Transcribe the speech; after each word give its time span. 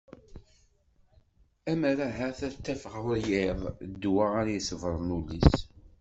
Ammer 1.71 1.97
ahat 2.07 2.39
ad 2.47 2.55
taf 2.65 2.83
ɣur 3.01 3.17
yiḍ 3.27 3.61
ddwa 3.99 4.25
ara 4.39 4.51
iṣebbren 4.59 5.13
ul-is. 5.17 5.55